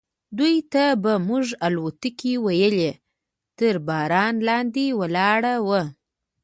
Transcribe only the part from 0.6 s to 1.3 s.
ته به